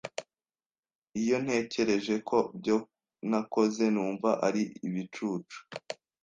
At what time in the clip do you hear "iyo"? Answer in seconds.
1.21-1.35